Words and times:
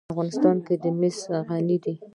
افغانستان 0.13 0.55
په 0.65 0.73
مس 0.99 1.17
غني 1.49 1.77
دی. 1.83 1.95